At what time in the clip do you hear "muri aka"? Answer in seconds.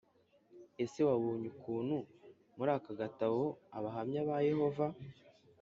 2.57-2.91